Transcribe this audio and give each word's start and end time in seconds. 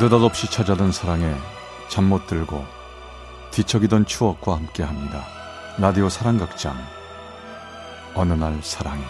느닷없이 0.00 0.48
찾아든 0.48 0.92
사랑에 0.92 1.34
잠 1.88 2.04
못 2.04 2.28
들고 2.28 2.64
뒤척이던 3.50 4.06
추억과 4.06 4.54
함께합니다. 4.54 5.24
라디오 5.76 6.08
사랑극장 6.08 6.76
어느 8.14 8.32
날 8.34 8.60
사랑이 8.62 9.02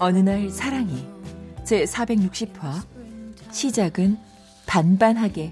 어느 0.00 0.18
날 0.18 0.50
사랑이 0.50 1.06
제 1.64 1.84
460화 1.84 2.82
시작은 3.52 4.18
반반하게 4.68 5.50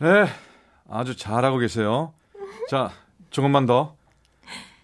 네, 0.00 0.28
아주 0.88 1.16
잘하고 1.16 1.58
계세요. 1.58 2.14
자, 2.70 2.92
조금만 3.30 3.66
더. 3.66 3.96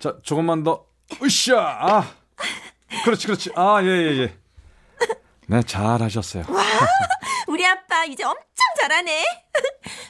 자, 0.00 0.18
조금만 0.24 0.64
더. 0.64 0.86
으쌰! 1.22 1.56
아, 1.56 2.14
그렇지, 3.04 3.26
그렇지. 3.28 3.50
아, 3.54 3.80
예, 3.82 3.86
예, 3.86 4.22
예. 4.22 4.36
네, 5.46 5.62
잘하셨어요. 5.62 6.44
와, 6.48 6.62
우리 7.46 7.64
아빠 7.64 8.04
이제 8.04 8.24
엄청 8.24 8.44
잘하네. 8.80 9.24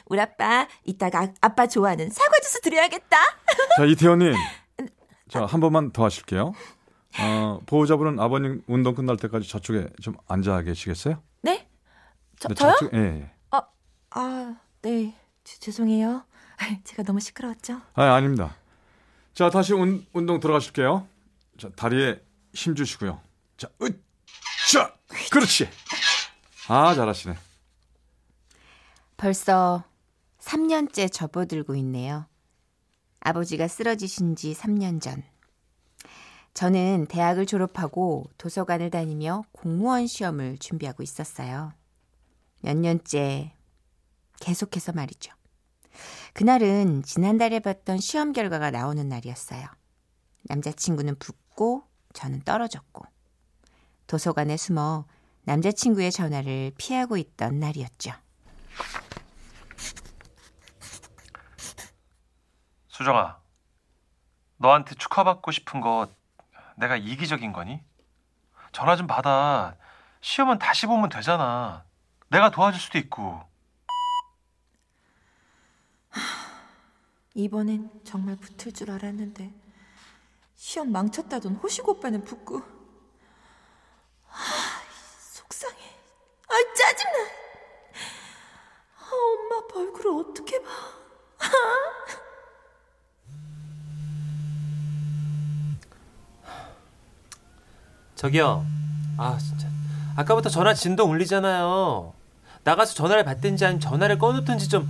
우리 0.07 0.19
아빠 0.19 0.67
이따가 0.85 1.27
아빠 1.39 1.67
좋아하는 1.67 2.09
사과 2.09 2.39
주스 2.41 2.59
드려야겠다. 2.61 3.17
자, 3.77 3.85
이태원님. 3.85 4.33
자, 5.35 5.45
한 5.45 5.59
번만 5.59 5.91
더 5.91 6.05
하실게요. 6.05 6.53
어, 7.19 7.59
보호자분은 7.65 8.21
아버님 8.21 8.63
운동 8.67 8.95
끝날 8.95 9.17
때까지 9.17 9.49
저쪽에 9.49 9.89
좀 10.01 10.15
앉아 10.27 10.61
계시겠어요? 10.61 11.21
네? 11.41 11.67
저, 12.39 12.47
네, 12.47 12.55
저요? 12.55 12.71
저쪽, 12.71 12.93
예, 12.93 12.99
예. 12.99 13.31
어, 13.51 13.61
아, 14.11 14.55
네. 14.81 15.13
주, 15.43 15.59
죄송해요. 15.59 16.23
제가 16.85 17.03
너무 17.03 17.19
시끄러웠죠? 17.19 17.81
아, 17.95 18.03
아닙니다. 18.13 18.55
자, 19.33 19.49
다시 19.49 19.73
운, 19.73 20.05
운동 20.13 20.39
들어가실게요. 20.39 21.05
자, 21.57 21.69
다리에 21.75 22.21
힘 22.53 22.73
주시고요. 22.73 23.19
자, 23.57 23.67
으쌰! 23.81 24.93
그렇지! 25.31 25.67
아, 26.69 26.95
잘하시네. 26.95 27.35
벌써 29.17 29.83
3년째 30.39 31.11
접어들고 31.11 31.75
있네요. 31.75 32.25
아버지가 33.25 33.67
쓰러지신 33.67 34.35
지 34.35 34.53
3년 34.53 35.01
전. 35.01 35.23
저는 36.53 37.07
대학을 37.09 37.47
졸업하고 37.47 38.29
도서관을 38.37 38.91
다니며 38.91 39.45
공무원 39.51 40.05
시험을 40.05 40.59
준비하고 40.59 41.01
있었어요. 41.01 41.73
몇 42.61 42.77
년째 42.77 43.51
계속해서 44.39 44.91
말이죠. 44.91 45.33
그날은 46.33 47.01
지난달에 47.01 47.61
봤던 47.61 47.97
시험 47.97 48.31
결과가 48.31 48.69
나오는 48.69 49.09
날이었어요. 49.09 49.65
남자친구는 50.43 51.15
붙고 51.17 51.81
저는 52.13 52.43
떨어졌고 52.43 53.05
도서관에 54.05 54.55
숨어 54.55 55.05
남자친구의 55.45 56.11
전화를 56.11 56.73
피하고 56.77 57.17
있던 57.17 57.59
날이었죠. 57.59 58.11
수정아, 62.95 63.37
너한테 64.55 64.95
축하받고 64.95 65.51
싶은 65.51 65.81
거 65.81 66.07
내가 66.77 66.95
이기적인 66.95 67.51
거니? 67.51 67.83
전화 68.71 68.95
좀 68.95 69.05
받아. 69.05 69.75
시험은 70.21 70.59
다시 70.59 70.85
보면 70.85 71.09
되잖아. 71.09 71.83
내가 72.29 72.51
도와줄 72.51 72.79
수도 72.79 72.97
있고. 72.97 73.43
이번엔 77.35 77.91
정말 78.05 78.37
붙을 78.37 78.71
줄 78.71 78.89
알았는데 78.89 79.53
시험 80.55 80.93
망쳤다던 80.93 81.55
호식 81.55 81.89
오빠는 81.89 82.23
붙고 82.23 82.59
아, 84.31 84.37
속상해. 85.19 85.75
아 86.47 86.53
짜증나. 86.77 87.17
아, 88.99 89.09
엄마 89.11 89.81
얼굴을 89.81 90.29
어떻게 90.29 90.61
봐. 90.63 90.69
저기요. 98.15 98.65
아 99.17 99.37
진짜. 99.37 99.69
아까부터 100.15 100.49
전화 100.49 100.73
진동 100.73 101.11
울리잖아요. 101.11 102.13
나가서 102.63 102.93
전화를 102.93 103.23
받든지 103.23 103.65
아니면 103.65 103.79
전화를 103.79 104.17
꺼놓든지 104.17 104.69
좀. 104.69 104.89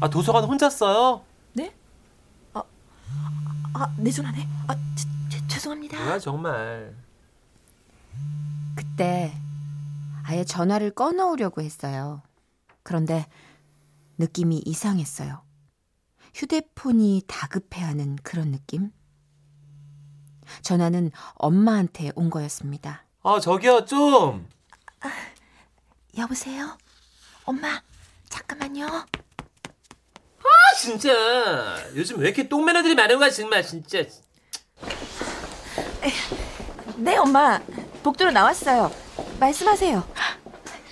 아 0.00 0.08
도서관 0.10 0.44
혼자 0.44 0.68
써요? 0.68 1.22
네? 1.52 1.72
아, 2.52 2.62
아, 3.74 3.94
내 3.96 4.10
전화네. 4.10 4.46
아, 4.66 4.74
제, 4.96 5.06
제, 5.30 5.46
죄송합니다. 5.46 5.96
뭐야 6.02 6.18
정말. 6.18 6.94
그때 8.74 9.32
아예 10.24 10.44
전화를 10.44 10.90
꺼놓으려고 10.90 11.62
했어요. 11.62 12.22
그런데 12.82 13.26
느낌이 14.18 14.62
이상했어요. 14.66 15.42
휴대폰이 16.34 17.22
다급해하는 17.26 18.16
그런 18.22 18.50
느낌? 18.50 18.90
전화는 20.62 21.10
엄마한테 21.34 22.12
온 22.14 22.30
거였습니다. 22.30 23.04
아 23.22 23.40
저기요 23.40 23.84
좀. 23.84 24.48
여보세요? 26.16 26.78
엄마, 27.44 27.80
잠깐만요. 28.28 28.86
아 28.86 30.74
진짜. 30.78 31.10
요즘 31.94 32.18
왜 32.18 32.26
이렇게 32.28 32.48
똥매너들이 32.48 32.94
많은 32.94 33.18
거야 33.18 33.30
정말 33.30 33.62
진짜. 33.62 34.02
네, 36.96 37.16
엄마. 37.16 37.58
복도로 38.02 38.30
나왔어요. 38.30 38.90
말씀하세요. 39.40 40.06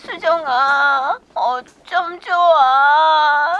수정아, 0.04 1.18
어쩜 1.34 2.18
좋아. 2.20 3.56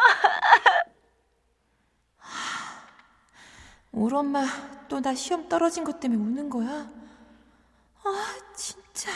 우리 3.92 4.14
엄마 4.14 4.44
또 4.88 5.00
나 5.00 5.14
시험 5.14 5.48
떨어진 5.48 5.84
것 5.84 6.00
때문에 6.00 6.20
우는 6.22 6.50
거야? 6.50 6.86
아, 8.04 8.34
진짜. 8.56 9.10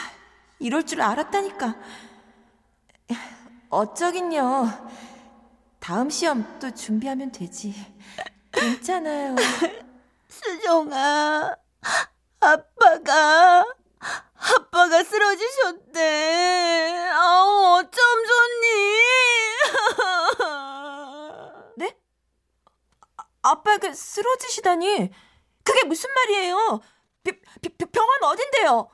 이럴 0.59 0.85
줄 0.85 1.01
알았다니까. 1.01 1.75
어쩌긴요. 3.69 4.89
다음 5.79 6.09
시험 6.09 6.57
또 6.59 6.71
준비하면 6.73 7.31
되지. 7.31 7.73
괜찮아요. 8.51 9.35
수정아, 10.29 11.55
아빠가, 12.39 13.65
아빠가 14.35 15.03
쓰러지셨대. 15.03 17.09
아우, 17.13 17.77
어쩜 17.79 17.91
좋니? 18.25 18.67
네? 21.77 21.97
아, 23.47 23.51
아빠가 23.51 23.93
쓰러지시다니. 23.93 25.09
그게 25.63 25.83
무슨 25.85 26.09
말이에요? 26.13 26.81
비, 27.23 27.31
비, 27.61 27.85
병원 27.85 28.23
어딘데요? 28.23 28.89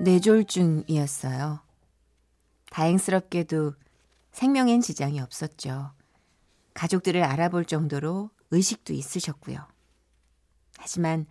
뇌졸중이었어요. 0.00 1.60
다행스럽게도 2.70 3.74
생명엔 4.32 4.80
지장이 4.80 5.20
없었죠. 5.20 5.92
가족들을 6.74 7.22
알아볼 7.22 7.64
정도로 7.64 8.30
의식도 8.52 8.92
있으셨고요. 8.92 9.66
하지만 10.78 11.26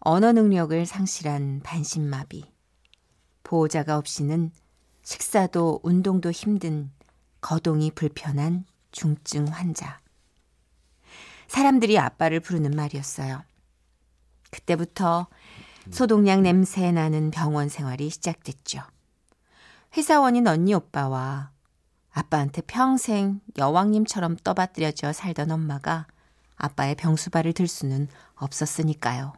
언어 0.00 0.32
능력을 0.32 0.86
상실한 0.86 1.60
반신마비, 1.64 2.50
보호자가 3.42 3.98
없이는 3.98 4.52
식사도 5.02 5.80
운동도 5.82 6.30
힘든 6.30 6.92
거동이 7.48 7.90
불편한 7.90 8.66
중증 8.92 9.46
환자. 9.46 10.02
사람들이 11.46 11.98
아빠를 11.98 12.40
부르는 12.40 12.72
말이었어요. 12.72 13.42
그때부터 14.50 15.28
소독약 15.90 16.42
냄새 16.42 16.92
나는 16.92 17.30
병원 17.30 17.70
생활이 17.70 18.10
시작됐죠. 18.10 18.82
회사원인 19.96 20.46
언니 20.46 20.74
오빠와 20.74 21.50
아빠한테 22.10 22.60
평생 22.66 23.40
여왕님처럼 23.56 24.36
떠받들여져 24.44 25.14
살던 25.14 25.50
엄마가 25.50 26.06
아빠의 26.56 26.96
병수발을 26.96 27.54
들 27.54 27.66
수는 27.66 28.08
없었으니까요. 28.34 29.32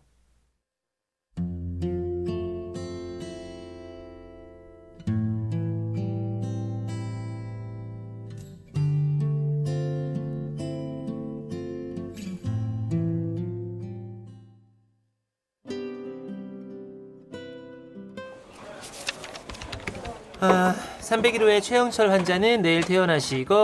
아, 20.40 20.74
301호의 21.00 21.62
최영철 21.62 22.10
환자는 22.10 22.62
내일 22.62 22.82
퇴원하시고 22.82 23.54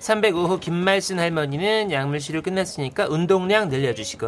305호 0.00 0.58
김말순 0.60 1.18
할머니는 1.18 1.92
약물 1.92 2.18
치료 2.18 2.42
끝났으니까 2.42 3.06
운동량 3.08 3.68
늘려주시고 3.68 4.26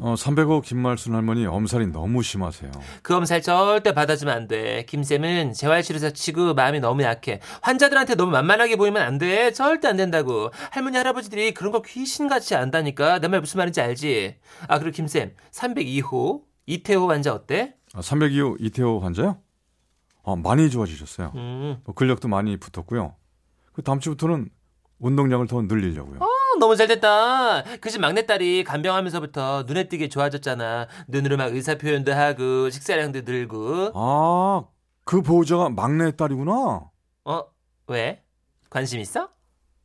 어, 0.00 0.16
305 0.16 0.60
김말순 0.62 1.14
할머니 1.14 1.46
엄살이 1.46 1.86
너무 1.86 2.22
심하세요. 2.22 2.70
그 3.02 3.14
엄살 3.14 3.42
절대 3.42 3.92
받아주면 3.92 4.34
안 4.34 4.48
돼. 4.48 4.84
김쌤은 4.88 5.52
재활치료사 5.52 6.10
치고 6.10 6.54
마음이 6.54 6.80
너무 6.80 7.02
약해. 7.04 7.40
환자들한테 7.62 8.16
너무 8.16 8.32
만만하게 8.32 8.76
보이면 8.76 9.00
안 9.02 9.18
돼. 9.18 9.52
절대 9.52 9.86
안 9.88 9.96
된다고. 9.96 10.50
할머니 10.70 10.96
할아버지들이 10.96 11.54
그런 11.54 11.70
거 11.72 11.80
귀신같이 11.82 12.54
안다니까. 12.56 13.20
내 13.20 13.28
말 13.28 13.40
무슨 13.40 13.58
말인지 13.58 13.80
알지? 13.80 14.36
아 14.66 14.78
그리고 14.80 14.94
김쌤 14.96 15.32
302호 15.52 16.42
이태호 16.66 17.08
환자 17.08 17.32
어때? 17.32 17.74
아, 17.94 18.00
302호 18.00 18.56
이태호 18.60 18.98
환자요? 19.00 19.38
아, 20.24 20.36
많이 20.36 20.70
좋아지셨어요. 20.70 21.32
음. 21.34 21.80
뭐 21.84 21.94
근력도 21.94 22.28
많이 22.28 22.56
붙었고요. 22.56 23.14
그 23.72 23.82
다음 23.82 24.00
주부터는 24.00 24.48
운동량을 24.98 25.46
더 25.46 25.60
늘리려고요. 25.62 26.20
어, 26.20 26.26
너무 26.58 26.76
잘 26.76 26.86
됐다. 26.88 27.62
그 27.80 27.90
집 27.90 28.00
막내딸이 28.00 28.64
간병하면서부터 28.64 29.64
눈에 29.66 29.88
띄게 29.88 30.08
좋아졌잖아. 30.08 30.86
눈으로 31.08 31.36
막 31.36 31.52
의사 31.54 31.74
표현도 31.76 32.12
하고 32.14 32.70
식사량도 32.70 33.22
늘고. 33.22 33.90
아, 33.94 34.64
그 35.04 35.20
보호자가 35.20 35.68
막내 35.70 36.12
딸이구나. 36.16 36.90
어? 37.24 37.42
왜? 37.88 38.22
관심 38.70 39.00
있어? 39.00 39.28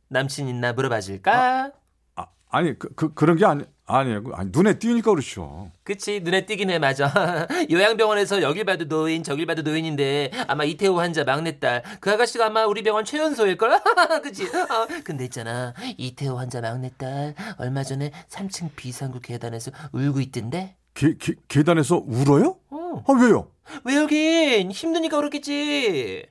남친 0.08 0.48
있나 0.48 0.72
물어봐 0.72 1.00
줄까? 1.00 1.72
아, 2.16 2.26
아 2.50 2.62
니 2.62 2.78
그, 2.78 2.88
그 2.94 3.12
그런 3.14 3.36
게 3.36 3.44
아니 3.44 3.64
아니에요. 3.98 4.22
아니 4.34 4.50
눈에 4.52 4.78
띄니까 4.78 5.10
그렇죠. 5.10 5.70
그치 5.84 6.20
눈에 6.20 6.46
띄긴 6.46 6.70
해 6.70 6.78
맞아 6.78 7.12
요양병원에서 7.70 8.42
여길 8.42 8.64
봐도 8.64 8.86
노인 8.86 9.22
저길 9.22 9.46
봐도 9.46 9.62
노인인데 9.62 10.30
아마 10.46 10.64
이태호 10.64 10.98
환자 11.00 11.24
막내딸 11.24 11.82
그 12.00 12.10
아가씨가 12.12 12.46
아마 12.46 12.66
우리 12.66 12.82
병원 12.82 13.04
최연소일걸 13.04 13.80
그치 14.22 14.44
어, 14.46 14.86
근데 15.04 15.24
있잖아 15.24 15.74
이태호 15.98 16.38
환자 16.38 16.60
막내딸 16.60 17.34
얼마 17.58 17.82
전에 17.82 18.12
3층 18.28 18.70
비상구 18.76 19.20
계단에서 19.20 19.70
울고 19.92 20.20
있던데 20.20 20.76
계, 20.94 21.14
계, 21.16 21.34
계단에서 21.48 22.02
울어요? 22.06 22.58
어. 22.70 23.04
아 23.06 23.12
왜요? 23.12 23.50
왜 23.84 23.96
여긴 23.96 24.70
힘드니까 24.70 25.16
그렇겠지 25.16 26.26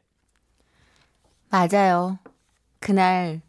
맞아요. 1.50 2.19
그날 2.79 3.41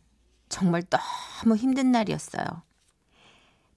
정말 0.48 0.82
너무 0.82 1.56
힘든 1.56 1.92
날이었어요. 1.92 2.44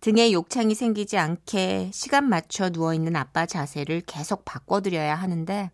등에 0.03 0.33
욕창이 0.33 0.75
생기지 0.75 1.17
않게 1.17 1.91
시간 1.94 2.27
맞춰 2.27 2.67
누워있는 2.67 3.15
아빠 3.15 3.45
자세를 3.45 4.01
계속 4.01 4.44
바꿔드려야 4.44 5.15
하는데, 5.15 5.71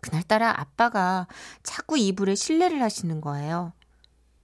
그날따라 0.00 0.58
아빠가 0.58 1.26
자꾸 1.62 1.98
이불에 1.98 2.36
실례를 2.36 2.80
하시는 2.80 3.20
거예요. 3.20 3.74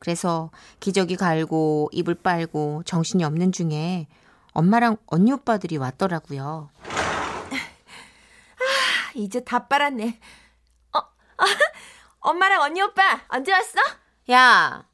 그래서 0.00 0.50
기저귀 0.80 1.16
갈고 1.16 1.88
이불 1.92 2.16
빨고 2.16 2.82
정신이 2.84 3.24
없는 3.24 3.52
중에 3.52 4.06
엄마랑 4.52 4.98
언니 5.06 5.32
오빠들이 5.32 5.78
왔더라고요. 5.78 6.68
이제 9.14 9.42
다 9.42 9.66
빨았네. 9.66 10.20
어, 10.92 10.98
아, 10.98 11.04
엄마랑 12.20 12.60
언니 12.60 12.82
오빠 12.82 13.22
언제 13.28 13.50
왔어? 13.50 13.80
야, 14.30 14.84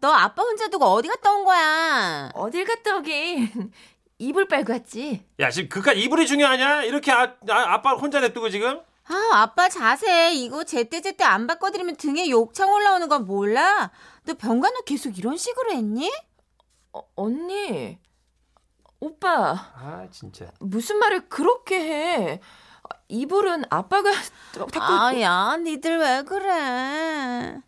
너 0.00 0.12
아빠 0.12 0.42
혼자 0.42 0.68
두고 0.68 0.84
어디 0.84 1.08
갔다 1.08 1.32
온 1.32 1.44
거야? 1.44 2.30
어딜 2.34 2.64
갔다 2.64 2.96
오긴. 2.96 3.72
이불 4.18 4.48
빨고 4.48 4.72
왔지. 4.72 5.24
야 5.40 5.50
지금 5.50 5.68
그깟 5.68 5.96
이불이 5.96 6.26
중요하냐 6.26 6.82
이렇게 6.84 7.12
아, 7.12 7.34
아, 7.48 7.82
빠 7.82 7.92
혼자 7.94 8.20
냅두고 8.20 8.50
지금 8.50 8.80
아, 9.08 9.30
아빠 9.32 9.68
자세 9.68 10.32
이거 10.34 10.64
제때제때 10.64 11.24
안 11.24 11.46
바꿔드리면 11.46 11.96
등에 11.96 12.28
욕창 12.28 12.72
올라오는 12.72 13.08
건 13.08 13.26
몰라? 13.26 13.90
너 14.24 14.34
병간호 14.34 14.82
계속 14.82 15.16
이런 15.18 15.36
식으로 15.36 15.72
했니? 15.72 16.10
어, 16.92 17.00
언니. 17.16 17.98
오빠, 19.00 19.52
아 19.76 20.08
진짜 20.10 20.46
무슨 20.58 20.98
말을 20.98 21.28
그렇게 21.28 21.78
해? 21.78 22.40
이불은 23.08 23.64
아빠가 23.70 24.10
자꾸 24.52 24.80
아, 24.82 25.18
야, 25.20 25.56
니들 25.56 25.98
왜 25.98 26.22
그래? 26.22 27.60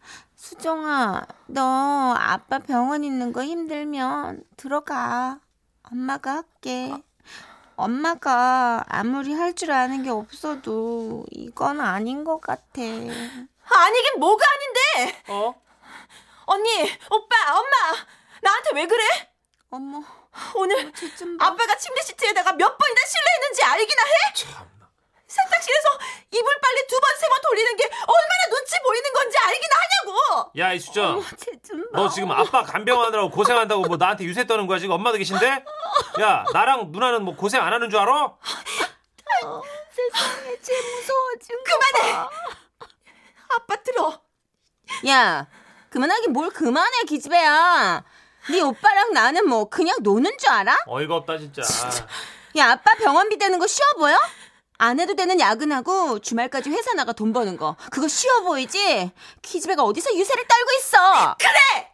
수정아, 0.54 1.24
너 1.46 2.12
아빠 2.18 2.58
병원 2.58 3.04
있는 3.04 3.32
거 3.32 3.44
힘들면 3.44 4.42
들어가. 4.56 5.38
엄마가 5.84 6.38
할게. 6.38 6.92
엄마가 7.76 8.84
아무리 8.88 9.32
할 9.32 9.54
줄 9.54 9.70
아는 9.70 10.02
게 10.02 10.10
없어도 10.10 11.24
이건 11.30 11.80
아닌 11.80 12.24
것 12.24 12.40
같아. 12.40 12.64
아니긴 12.82 14.18
뭐가 14.18 14.44
아닌데. 14.50 15.22
어? 15.28 15.54
언니, 16.46 16.82
오빠, 17.12 17.36
엄마. 17.56 18.04
나한테 18.42 18.70
왜 18.74 18.86
그래? 18.88 19.04
어머, 19.70 20.02
오늘 20.56 20.90
봐. 20.90 21.46
아빠가 21.46 21.76
침대 21.76 22.02
시트에다가 22.02 22.54
몇 22.54 22.76
번이나 22.76 23.00
실례했는지 23.06 23.62
알기나 23.62 24.02
해? 24.02 24.34
참나 24.34 24.79
세탁실에서 25.30 25.88
이불 26.32 26.60
빨래 26.60 26.86
두 26.86 26.98
번, 27.00 27.16
세 27.16 27.28
번 27.28 27.40
돌리는 27.42 27.76
게 27.76 27.84
얼마나 27.84 28.56
눈치 28.56 28.76
보이는 28.82 29.12
건지 29.12 29.36
알기나 29.38 29.74
하냐고! 29.76 30.50
야 30.58 30.72
이수정 30.72 31.20
봐. 31.22 31.28
너 31.92 32.08
지금 32.08 32.30
아빠 32.32 32.62
간병하느라고 32.64 33.30
고생한다고 33.30 33.82
뭐 33.82 33.96
나한테 33.96 34.24
유세 34.24 34.46
떠는 34.46 34.66
거야 34.66 34.78
지금 34.78 34.94
엄마도 34.94 35.18
계신데? 35.18 35.64
야 36.20 36.44
나랑 36.52 36.90
누나는 36.90 37.22
뭐 37.24 37.36
고생 37.36 37.62
안 37.62 37.72
하는 37.72 37.90
줄 37.90 37.98
알아? 38.00 38.34
세상에, 39.92 40.56
쟤 40.62 40.72
무서워진 40.74 41.56
거 41.56 41.64
그만해! 41.64 42.12
봐. 42.12 42.30
아빠 43.56 43.76
들어. 43.82 44.20
야, 45.08 45.46
그만하긴 45.90 46.32
뭘 46.32 46.50
그만해, 46.50 47.02
기집애야. 47.08 48.04
네 48.50 48.60
오빠랑 48.60 49.12
나는 49.12 49.46
뭐 49.48 49.68
그냥 49.68 49.96
노는 50.00 50.38
줄 50.38 50.48
알아? 50.50 50.76
어이가 50.86 51.16
없다 51.16 51.38
진짜 51.38 51.62
야, 52.56 52.70
아빠 52.72 52.94
병원비 52.96 53.36
되는 53.38 53.58
거 53.58 53.66
쉬워 53.66 53.86
보여? 53.98 54.16
안 54.82 54.98
해도 54.98 55.14
되는 55.14 55.38
야근하고 55.38 56.20
주말까지 56.20 56.70
회사 56.70 56.94
나가 56.94 57.12
돈 57.12 57.34
버는 57.34 57.58
거. 57.58 57.76
그거 57.90 58.08
쉬워 58.08 58.40
보이지? 58.40 59.12
기집애가 59.42 59.82
어디서 59.82 60.14
유세를 60.14 60.46
떨고 60.48 60.72
있어? 60.78 61.36
그래! 61.38 61.92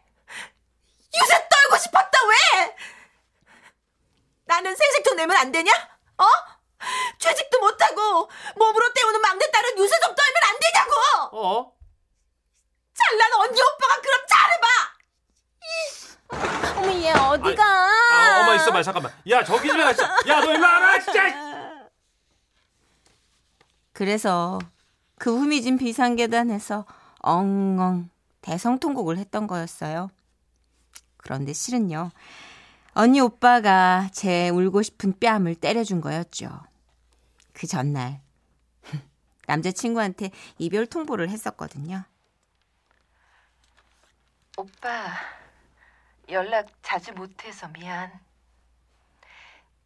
유세 1.13 1.47
떨고 1.49 1.77
싶었다, 1.83 2.17
왜? 2.27 2.75
나는 4.45 4.73
생색통 4.73 5.17
내면 5.17 5.35
안 5.35 5.51
되냐? 5.51 5.69
어? 6.17 6.25
취직도 7.19 7.59
못하고 7.59 8.29
몸으로 8.55 8.93
때우는 8.93 9.19
막내딸은 9.19 9.77
유세 9.79 9.99
좀 9.99 10.15
떨면 10.15 10.43
안 10.45 10.55
되냐고! 10.57 10.93
어? 11.33 11.73
잘난 12.93 13.33
언니 13.33 13.61
오빠가 13.61 14.01
그럼 14.01 14.21
잘해봐! 14.29 14.67
어머, 16.79 16.93
얘 16.93 17.11
어디가? 17.11 17.63
아 17.65 18.39
엄마 18.41 18.55
있어봐 18.55 18.81
잠깐만 18.81 19.13
야 19.29 19.43
저기 19.43 19.67
좀 19.67 19.77
진짜 19.87 20.15
야너 20.25 20.53
일로 20.53 20.63
와라 20.65 20.99
진짜 20.99 21.46
그래서 23.97 24.59
그 25.17 25.35
후미진 25.35 25.79
비상계단에서 25.79 26.85
엉엉 27.17 28.11
대성통곡을 28.41 29.17
했던 29.17 29.47
거였어요. 29.47 30.11
그런데 31.17 31.51
실은요. 31.51 32.11
언니 32.93 33.19
오빠가 33.19 34.07
제 34.13 34.49
울고 34.49 34.83
싶은 34.83 35.17
뺨을 35.17 35.55
때려준 35.55 36.01
거였죠. 36.01 36.47
그 37.53 37.65
전날 37.65 38.21
남자친구한테 39.47 40.29
이별 40.59 40.85
통보를 40.85 41.31
했었거든요. 41.31 42.03
오빠, 44.57 45.07
연락 46.29 46.67
자주 46.83 47.13
못해서 47.13 47.67
미안. 47.69 48.11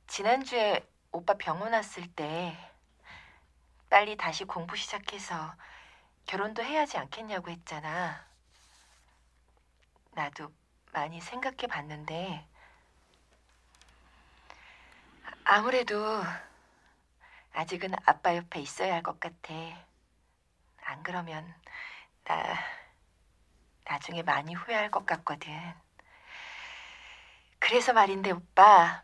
지난주에 0.08 0.86
오빠 1.14 1.36
병원 1.36 1.72
왔을 1.72 2.06
때 2.08 2.58
빨리 3.92 4.16
다시 4.16 4.46
공부 4.46 4.78
시작해서 4.78 5.54
결혼도 6.26 6.64
해야지 6.64 6.98
않겠냐고 6.98 7.52
했잖아. 7.52 8.26
나도 10.12 10.54
많이 10.94 11.20
생각해 11.20 11.68
봤는데 11.68 12.48
아무래도 15.44 16.24
아직은 17.52 17.94
아빠 18.06 18.34
옆에 18.38 18.62
있어야 18.62 18.94
할 18.94 19.04
것 19.04 19.20
같아. 19.20 19.54
안 20.84 21.04
그러면 21.04 21.54
나 22.24 22.58
나중에 23.84 24.24
많이 24.24 24.54
후회할 24.54 24.90
것 24.90 25.06
같거든. 25.06 25.52
그래서 27.60 27.92
말인데 27.92 28.32
오빠 28.32 29.04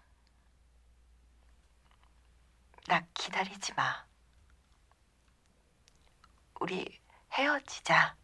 나 2.88 3.06
기다리지 3.14 3.74
마. 3.74 4.07
우리 6.60 7.00
헤어지자. 7.34 8.16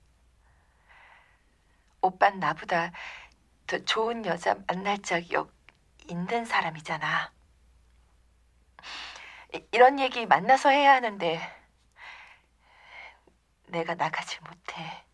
오빤 2.02 2.40
나보다 2.40 2.92
더 3.68 3.78
좋은 3.86 4.26
여자 4.26 4.56
만날 4.68 4.98
없- 5.36 5.52
있는 6.10 6.46
사람이잖아. 6.46 7.32
이- 9.56 9.68
이런 9.72 10.00
얘기 10.00 10.26
만나서 10.26 10.70
해야 10.70 10.94
하는데 10.94 11.40
내가 13.68 13.96
나가질 13.96 14.42
못해. 14.42 15.06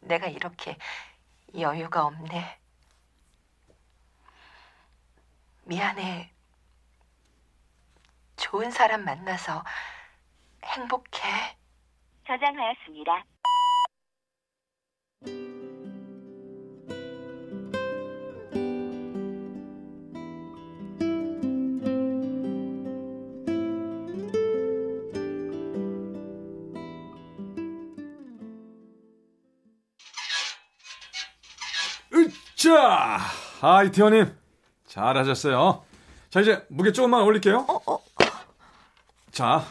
내가 0.00 0.26
이렇게 0.26 0.76
여유가 1.58 2.04
없네. 2.04 2.58
미안해. 5.64 6.32
좋은 8.36 8.70
사람 8.70 9.04
만나서 9.04 9.64
행복해. 10.76 11.56
저장하였습니다. 12.26 13.24
으쌰! 32.12 33.18
아, 33.60 33.82
이태원님. 33.84 34.36
잘하셨어요. 34.86 35.84
자, 36.30 36.40
이제 36.40 36.64
무게 36.68 36.92
조금만 36.92 37.22
올릴게요. 37.22 37.66
자, 39.30 39.64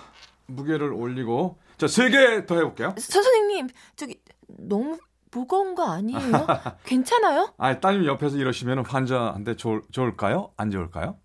무게를 0.48 0.94
올리고. 0.94 1.58
자, 1.78 1.88
세 1.88 2.10
개 2.10 2.46
더 2.46 2.56
해볼게요. 2.56 2.96
서, 2.98 3.22
선생님, 3.22 3.68
저기, 3.96 4.20
너무 4.48 4.98
무거운 5.32 5.76
거 5.76 5.90
아니에요? 5.92 6.20
괜찮아요? 6.86 7.54
아, 7.58 7.80
따님 7.80 8.06
옆에서 8.06 8.38
이러시면 8.38 8.86
환자한테 8.86 9.56
좋을, 9.56 9.82
좋을까요? 9.92 10.52
안 10.58 10.72
좋을까요? 10.72 11.18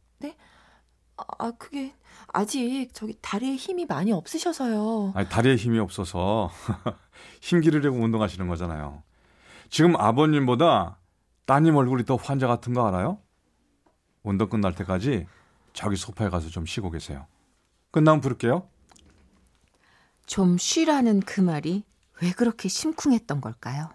아, 1.17 1.25
아, 1.39 1.53
그게, 1.59 1.95
아직 2.29 2.89
저기 2.95 3.15
다리에 3.21 3.55
힘이 3.55 3.85
많이 3.87 4.13
없으셔서요. 4.13 5.13
아니, 5.15 5.29
다리에 5.29 5.57
힘이 5.57 5.79
없어서 5.79 6.51
힘 7.41 7.61
기르려고 7.61 7.99
운동하시는 7.99 8.49
거잖아요. 8.49 9.03
지금 9.69 9.95
아버님보다 9.97 10.99
따님 11.45 11.77
얼굴이 11.77 12.05
더 12.07 12.17
환자 12.17 12.47
같은 12.49 12.73
거 12.75 12.87
알아요? 12.89 13.19
운동 14.23 14.49
끝날 14.49 14.75
때까지 14.75 15.27
저기 15.75 15.97
소파에 15.97 16.29
가서 16.29 16.49
좀 16.49 16.67
쉬고 16.67 16.91
계세요. 16.91 17.27
끝나면 17.91 18.21
부를게요. 18.21 18.67
좀 20.27 20.59
쉬라는 20.59 21.21
그 21.21 21.41
말이 21.41 21.85
왜 22.21 22.33
그렇게 22.33 22.69
심쿵했던 22.69 23.41
걸까요? 23.41 23.91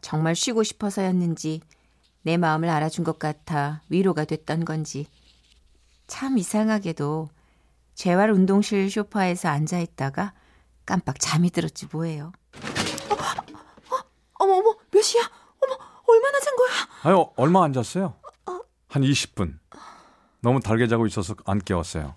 정말 0.00 0.34
쉬고 0.34 0.62
싶어서였는지 0.62 1.60
내 2.22 2.36
마음을 2.36 2.68
알아준 2.68 3.04
것 3.04 3.18
같아 3.18 3.82
위로가 3.88 4.24
됐던 4.24 4.64
건지 4.64 5.06
참 6.06 6.38
이상하게도 6.38 7.28
재활 7.94 8.30
운동실 8.30 8.90
소파에서 8.90 9.48
앉아 9.48 9.78
있다가 9.78 10.34
깜빡 10.84 11.18
잠이 11.18 11.50
들었지 11.50 11.86
뭐예요. 11.90 12.32
어머, 14.34 14.54
어머, 14.56 14.74
몇 14.90 15.00
시야? 15.00 15.22
어머, 15.22 15.76
얼마나 16.06 16.38
잔 16.40 16.56
거야? 16.56 16.68
아유, 17.04 17.26
얼마 17.36 17.64
안 17.64 17.72
잤어요? 17.72 18.14
한 18.88 19.02
20분. 19.02 19.58
너무 20.40 20.60
달게 20.60 20.86
자고 20.86 21.06
있어서 21.06 21.34
안 21.46 21.58
깨웠어요. 21.58 22.14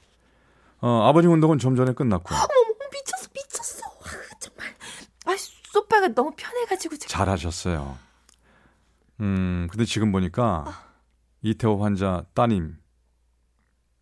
어, 0.82 1.02
아버지 1.08 1.28
운동은 1.28 1.60
좀 1.60 1.76
전에 1.76 1.94
끝났고. 1.94 2.36
어머, 2.36 2.46
미쳤어, 2.92 3.30
미쳤어. 3.34 3.86
아, 3.88 4.36
정말. 4.40 4.68
아, 5.26 5.36
소파가 6.08 6.14
너무 6.14 6.32
편해가지고. 6.36 6.98
제가. 6.98 7.08
잘하셨어요. 7.08 7.98
음, 9.20 9.68
근데 9.72 9.86
지금 9.86 10.12
보니까 10.12 10.66
이태호 11.42 11.84
환자 11.84 12.26
따님 12.34 12.78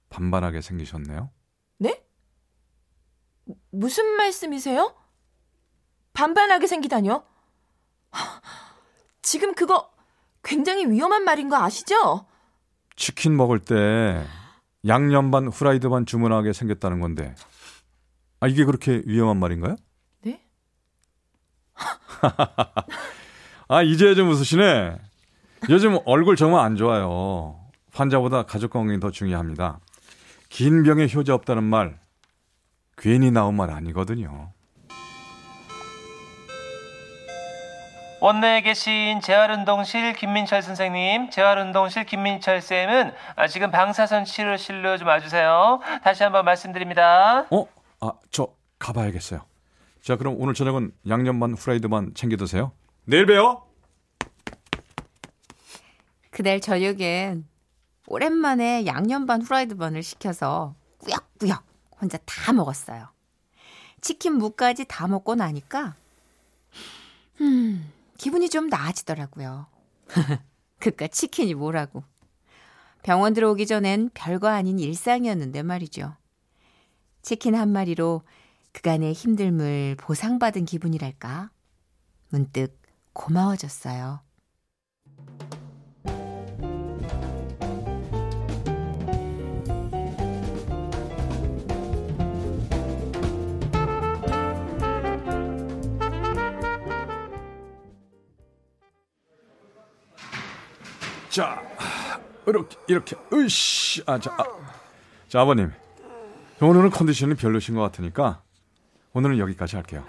반반하게 0.09 0.61
생기셨네요. 0.61 1.29
네? 1.79 2.03
무슨 3.71 4.05
말씀이세요? 4.17 4.95
반반하게 6.13 6.67
생기다뇨? 6.67 7.23
하, 8.11 8.41
지금 9.21 9.53
그거 9.53 9.91
굉장히 10.43 10.85
위험한 10.85 11.23
말인 11.23 11.49
거 11.49 11.57
아시죠? 11.57 12.25
치킨 12.95 13.35
먹을 13.35 13.59
때 13.59 14.25
양념 14.87 15.31
반 15.31 15.47
후라이드 15.47 15.89
반 15.89 16.05
주문하게 16.05 16.53
생겼다는 16.53 16.99
건데. 16.99 17.35
아, 18.39 18.47
이게 18.47 18.63
그렇게 18.63 19.01
위험한 19.05 19.37
말인가요? 19.37 19.75
네? 21.77 22.29
아, 23.67 23.81
이제 23.81 24.15
좀 24.15 24.29
웃으시네. 24.29 24.97
요즘 25.69 25.97
얼굴 26.05 26.35
정말 26.35 26.63
안 26.65 26.75
좋아요. 26.75 27.59
환자보다 27.93 28.43
가족 28.43 28.71
건강이 28.71 28.99
더 28.99 29.09
중요합니다. 29.09 29.79
긴 30.49 30.83
병에 30.83 31.07
효자 31.13 31.33
없다는 31.33 31.63
말, 31.63 31.97
괜히 32.97 33.31
나온 33.31 33.55
말 33.55 33.71
아니거든요. 33.71 34.51
원내에 38.21 38.61
계신 38.61 39.21
재활운동실 39.21 40.13
김민철 40.13 40.61
선생님, 40.61 41.29
재활운동실 41.29 42.05
김민철 42.05 42.61
쌤은 42.61 43.13
아, 43.35 43.47
지금 43.47 43.71
방사선 43.71 44.25
치료실로 44.25 44.97
좀 44.97 45.07
와주세요. 45.07 45.79
다시 46.03 46.23
한번 46.23 46.45
말씀드립니다. 46.45 47.45
어? 47.51 47.67
아, 47.99 48.13
저 48.31 48.47
가봐야겠어요. 48.79 49.41
자, 50.05 50.17
그럼 50.17 50.35
오늘 50.37 50.53
저녁은 50.53 50.91
양념 51.09 51.39
반 51.39 51.55
후라이드 51.55 51.87
반 51.87 52.13
챙겨 52.13 52.37
드세요. 52.37 52.71
내일 53.05 53.25
봬요. 53.25 53.65
그날 56.29 56.61
저녁엔 56.61 57.47
오랜만에 58.05 58.85
양념 58.85 59.25
반 59.25 59.41
후라이드 59.41 59.77
반을 59.77 60.03
시켜서 60.03 60.75
꾸역꾸역 60.99 61.65
혼자 61.99 62.19
다 62.23 62.53
먹었어요. 62.53 63.07
치킨 63.99 64.33
무까지 64.33 64.85
다 64.87 65.07
먹고 65.07 65.33
나니까 65.33 65.95
음, 67.41 67.91
기분이 68.19 68.49
좀 68.49 68.67
나아지더라고요. 68.67 69.65
그깟 70.77 71.11
치킨이 71.11 71.55
뭐라고. 71.55 72.03
병원 73.01 73.33
들어오기 73.33 73.65
전엔 73.65 74.11
별거 74.13 74.49
아닌 74.49 74.77
일상이었는데 74.77 75.63
말이죠. 75.63 76.15
치킨 77.23 77.55
한 77.55 77.69
마리로 77.71 78.21
그간의 78.75 79.13
힘듦을 79.13 79.97
보상받은 79.97 80.65
기분이랄까. 80.65 81.49
문득 82.29 82.77
고마워졌어요. 83.13 84.19
자, 101.29 101.61
이렇게, 102.45 102.77
이렇게, 102.87 103.15
으씨. 103.31 104.03
아, 104.05 104.19
자, 104.19 104.35
아. 104.37 104.43
자, 105.29 105.41
아버님. 105.41 105.71
오늘은 106.61 106.89
컨디션이 106.89 107.35
별로신 107.35 107.75
것 107.75 107.81
같으니까 107.81 108.44
오늘은 109.15 109.39
여기까지 109.39 109.77
할게요. 109.77 110.05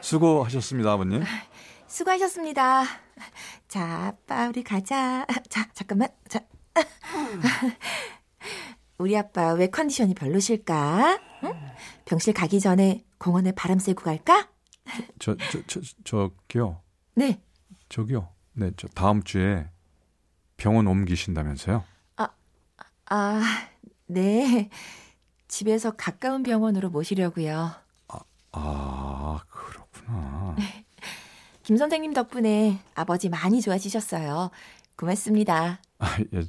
수고하셨습니다, 0.00 0.92
아버님. 0.92 1.22
수고하셨습니다. 1.86 2.84
자, 3.68 4.06
아빠, 4.08 4.48
우리 4.48 4.64
가자. 4.64 5.24
자, 5.48 5.68
잠깐만. 5.72 6.08
자. 6.28 6.40
우리 8.98 9.16
아빠 9.16 9.52
왜 9.54 9.68
컨디션이 9.68 10.14
별로실까? 10.14 11.20
응? 11.44 11.52
병실 12.04 12.34
가기 12.34 12.58
전에 12.58 13.04
공원에 13.18 13.52
바람 13.52 13.78
쐬고 13.78 14.02
갈까? 14.02 14.50
저, 15.20 15.36
저, 15.36 15.62
저, 15.68 15.80
저기요. 16.02 16.82
네. 17.14 17.40
저기요. 17.88 18.28
네, 18.54 18.72
저 18.76 18.88
다음 18.88 19.22
주에 19.22 19.70
병원 20.56 20.88
옮기신다면서요? 20.88 21.84
아, 23.12 23.42
네. 24.06 24.70
집에서 25.48 25.92
가까운 25.92 26.42
병원으로 26.42 26.90
모시려고요. 26.90 27.89
아, 28.52 29.40
그렇구나. 29.48 30.56
김 31.62 31.76
선생님 31.76 32.12
덕분에 32.14 32.80
아버지 32.94 33.28
많이 33.28 33.60
좋아지셨어요. 33.60 34.50
고맙습니다. 34.96 35.80
아, 35.98 36.16
예. 36.34 36.42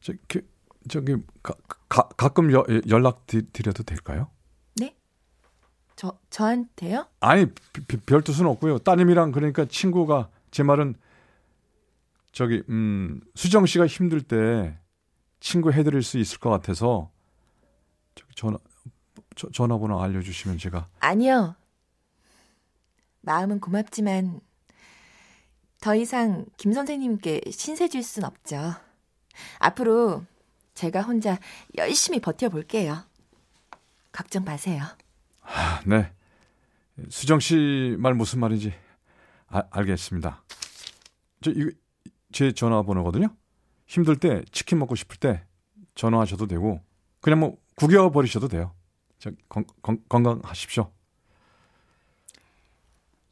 저, 0.00 0.12
그, 0.28 0.48
저기, 0.88 1.16
가, 1.42 1.54
가, 1.88 2.08
가끔 2.16 2.52
여, 2.52 2.64
연락 2.88 3.26
드, 3.26 3.48
드려도 3.50 3.82
될까요? 3.82 4.28
저, 5.96 6.18
저한테요? 6.30 7.06
아니, 7.20 7.44
비- 7.74 7.84
비- 7.86 7.98
별 7.98 8.22
뜻은 8.22 8.46
없고요. 8.46 8.78
따님이랑 8.78 9.32
그러니까 9.32 9.66
친구가 9.66 10.30
제 10.50 10.62
말은 10.62 10.94
저기, 12.32 12.62
음, 12.70 13.20
수정 13.34 13.66
씨가 13.66 13.86
힘들 13.86 14.22
때 14.22 14.78
친구 15.40 15.70
해드릴 15.72 16.02
수 16.02 16.16
있을 16.16 16.38
것 16.38 16.48
같아서 16.48 17.10
저기 18.14 18.34
전화, 18.34 18.56
저, 19.36 19.48
전화번호 19.50 20.00
알려주시면 20.02 20.58
제가 20.58 20.88
아니요. 21.00 21.54
마음은 23.22 23.60
고맙지만 23.60 24.40
더 25.80 25.94
이상 25.94 26.46
김 26.56 26.72
선생님께 26.72 27.42
신세 27.50 27.88
질 27.88 28.02
순 28.02 28.24
없죠. 28.24 28.74
앞으로 29.58 30.24
제가 30.74 31.02
혼자 31.02 31.38
열심히 31.76 32.20
버텨볼게요. 32.20 33.02
걱정 34.12 34.44
마세요. 34.44 34.82
아, 35.42 35.80
네. 35.86 36.12
수정 37.08 37.40
씨 37.40 37.96
말 37.98 38.14
무슨 38.14 38.40
말인지 38.40 38.74
아, 39.48 39.62
알겠습니다. 39.70 40.42
저 41.42 41.50
이거 41.50 41.70
제 42.32 42.52
전화번호거든요. 42.52 43.34
힘들 43.86 44.16
때 44.16 44.44
치킨 44.52 44.78
먹고 44.78 44.94
싶을 44.94 45.16
때 45.16 45.44
전화하셔도 45.94 46.46
되고 46.46 46.80
그냥 47.20 47.40
뭐 47.40 47.56
구겨 47.74 48.10
버리셔도 48.10 48.48
돼요. 48.48 48.74
저 49.20 49.30
건, 49.50 49.64
건, 49.82 50.02
건강하십시오. 50.08 50.90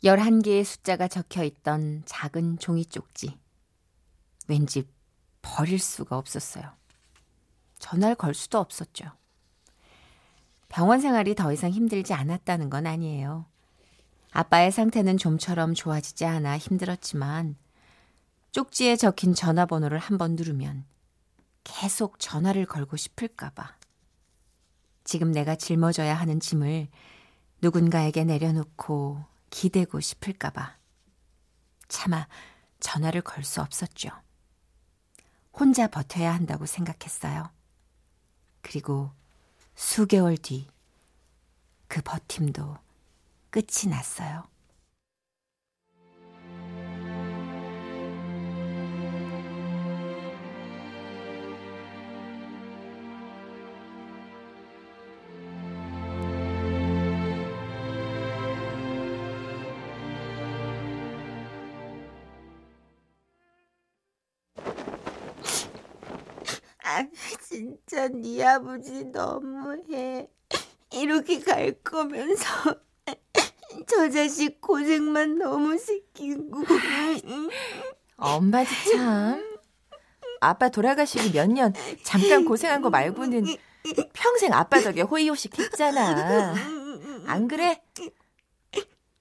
11개의 0.04 0.62
숫자가 0.62 1.08
적혀 1.08 1.42
있던 1.42 2.02
작은 2.04 2.58
종이 2.58 2.84
쪽지. 2.84 3.36
왠지 4.46 4.86
버릴 5.42 5.78
수가 5.78 6.18
없었어요. 6.18 6.70
전화를 7.78 8.16
걸 8.16 8.34
수도 8.34 8.58
없었죠. 8.58 9.06
병원 10.68 11.00
생활이 11.00 11.34
더 11.34 11.52
이상 11.52 11.70
힘들지 11.70 12.12
않았다는 12.12 12.68
건 12.68 12.86
아니에요. 12.86 13.46
아빠의 14.30 14.70
상태는 14.70 15.16
좀처럼 15.16 15.72
좋아지지 15.72 16.26
않아 16.26 16.58
힘들었지만 16.58 17.56
쪽지에 18.52 18.96
적힌 18.96 19.34
전화번호를 19.34 19.98
한번 19.98 20.36
누르면 20.36 20.84
계속 21.64 22.18
전화를 22.18 22.66
걸고 22.66 22.98
싶을까봐. 22.98 23.77
지금 25.08 25.32
내가 25.32 25.56
짊어져야 25.56 26.14
하는 26.14 26.38
짐을 26.38 26.86
누군가에게 27.62 28.24
내려놓고 28.24 29.24
기대고 29.48 30.00
싶을까봐. 30.00 30.76
차마 31.88 32.28
전화를 32.78 33.22
걸 33.22 33.42
수 33.42 33.62
없었죠. 33.62 34.10
혼자 35.54 35.86
버텨야 35.88 36.34
한다고 36.34 36.66
생각했어요. 36.66 37.50
그리고 38.60 39.10
수개월 39.74 40.36
뒤 40.36 40.68
그 41.86 42.02
버팀도 42.02 42.76
끝이 43.48 43.88
났어요. 43.88 44.46
진짜 67.42 68.08
네 68.08 68.44
아버지 68.44 69.04
너무해. 69.06 70.28
이렇게 70.92 71.40
갈 71.40 71.72
거면서 71.82 72.44
저 73.86 74.08
자식 74.10 74.60
고생만 74.60 75.38
너무 75.38 75.76
시키고. 75.78 76.64
엄마도 78.16 78.70
참. 78.92 79.58
아빠 80.40 80.68
돌아가시고 80.68 81.30
몇년 81.32 81.74
잠깐 82.04 82.44
고생한 82.44 82.80
거 82.80 82.90
말고는 82.90 83.44
평생 84.12 84.52
아빠 84.52 84.80
덕에 84.80 85.02
호의호식 85.02 85.58
했잖아. 85.58 86.54
안 87.26 87.48
그래? 87.48 87.82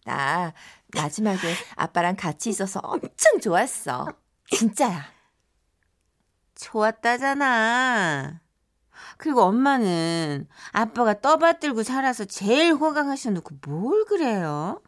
나 0.06 0.54
마지막에 0.96 1.54
아빠랑 1.76 2.16
같이 2.16 2.50
있어서 2.50 2.80
엄청 2.84 3.40
좋았어. 3.42 4.08
진짜야. 4.52 5.17
좋았다잖아. 6.60 8.40
그리고 9.18 9.42
엄마는 9.44 10.48
아빠가 10.72 11.20
떠받들고 11.20 11.84
살아서 11.84 12.26
제일 12.26 12.74
호강하셔놓고 12.74 13.56
뭘 13.68 14.06
그래요? 14.06 14.82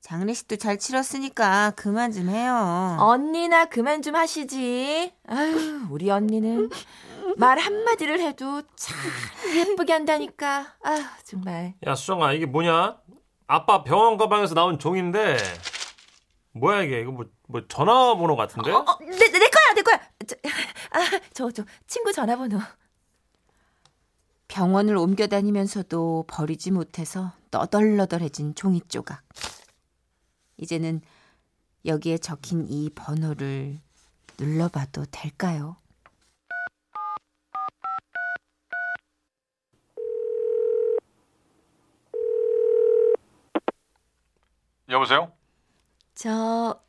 장례식도 0.00 0.56
잘 0.56 0.78
치렀으니까 0.78 1.72
그만 1.76 2.12
좀 2.12 2.28
해요. 2.28 2.96
언니나 3.00 3.64
그만 3.64 4.02
좀 4.02 4.16
하시지. 4.16 5.14
아유, 5.26 5.80
우리 5.90 6.10
언니는 6.10 6.68
말 7.38 7.58
한마디를 7.58 8.20
해도 8.20 8.60
참 8.76 8.96
예쁘게 9.56 9.94
한다니까. 9.94 10.74
아유, 10.82 11.02
정말. 11.24 11.74
야 11.86 11.94
수정아 11.94 12.32
이게 12.32 12.44
뭐냐? 12.44 12.98
아빠 13.46 13.82
병원 13.82 14.18
가방에서 14.18 14.54
나온 14.54 14.78
종인데 14.78 15.38
뭐야 16.52 16.82
이게 16.82 17.00
이거 17.00 17.10
뭐, 17.10 17.24
뭐 17.48 17.62
전화번호 17.66 18.36
같은데? 18.36 18.70
어, 18.72 18.84
어, 18.86 18.98
내, 19.00 19.16
내, 19.16 19.38
내 19.74 19.82
거야. 19.82 20.00
저, 20.26 20.36
아, 20.90 21.20
저, 21.32 21.50
저, 21.50 21.64
친구 21.86 22.12
전화번호. 22.12 22.60
병원을 24.48 24.96
옮겨 24.96 25.26
다니면서도 25.26 26.24
버리지 26.28 26.70
못해서 26.70 27.32
너덜너덜해진 27.50 28.54
종이 28.54 28.80
조각. 28.88 29.24
이제는 30.56 31.00
여기에 31.84 32.18
적힌 32.18 32.66
이 32.68 32.88
번호를 32.94 33.80
눌러봐도 34.38 35.04
될까요? 35.10 35.76
여보세요? 44.88 45.32
저, 46.14 46.80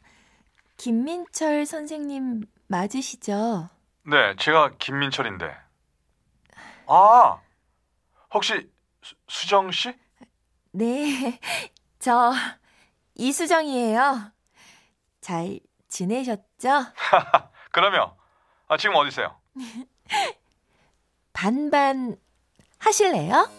김민철 0.78 1.66
선생님 1.66 2.44
맞으시죠? 2.68 3.70
네, 4.04 4.36
제가 4.38 4.72
김민철인데. 4.78 5.56
아, 6.88 7.40
혹시 8.34 8.70
수, 9.02 9.16
수정 9.28 9.72
씨? 9.72 9.94
네, 10.72 11.40
저, 12.00 12.34
이수정이에요. 13.16 14.32
잘 15.22 15.60
지내셨죠? 15.88 16.70
그러면 17.72 18.12
아, 18.68 18.78
지금 18.78 18.96
어디세요? 18.96 19.36
반반 21.34 22.18
하실래요? 22.80 23.50